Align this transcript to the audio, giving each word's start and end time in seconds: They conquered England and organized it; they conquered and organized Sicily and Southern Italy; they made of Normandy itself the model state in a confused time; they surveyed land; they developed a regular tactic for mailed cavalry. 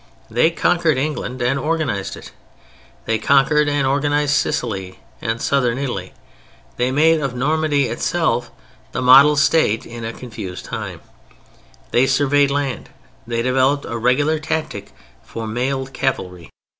They 0.31 0.49
conquered 0.49 0.97
England 0.97 1.43
and 1.43 1.59
organized 1.59 2.17
it; 2.17 2.31
they 3.05 3.19
conquered 3.19 3.69
and 3.69 3.85
organized 3.85 4.33
Sicily 4.33 4.97
and 5.21 5.39
Southern 5.39 5.77
Italy; 5.77 6.11
they 6.77 6.89
made 6.89 7.19
of 7.21 7.35
Normandy 7.35 7.85
itself 7.85 8.49
the 8.93 9.01
model 9.03 9.35
state 9.35 9.85
in 9.85 10.03
a 10.03 10.11
confused 10.11 10.65
time; 10.65 11.01
they 11.91 12.07
surveyed 12.07 12.49
land; 12.49 12.89
they 13.27 13.43
developed 13.43 13.85
a 13.85 13.99
regular 13.99 14.39
tactic 14.39 14.91
for 15.23 15.45
mailed 15.45 15.93
cavalry. 15.93 16.49